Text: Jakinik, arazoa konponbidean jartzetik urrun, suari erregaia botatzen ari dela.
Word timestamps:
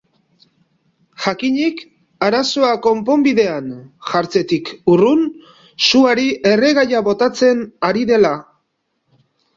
Jakinik, 1.25 1.83
arazoa 2.27 2.71
konponbidean 2.85 3.69
jartzetik 4.13 4.71
urrun, 4.95 5.21
suari 5.89 6.27
erregaia 6.55 7.03
botatzen 7.11 7.63
ari 7.91 8.09
dela. 8.15 8.33